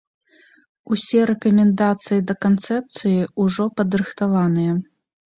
[0.93, 4.73] Усе рэкамендацыі да канцэпцыі ўжо падрыхтаваныя.